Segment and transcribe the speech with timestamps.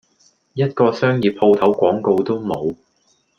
[0.55, 2.75] 一個商業舖頭廣告都冇!